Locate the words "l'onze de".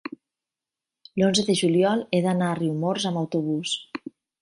1.19-1.57